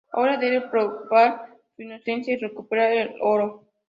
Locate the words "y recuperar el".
2.33-3.15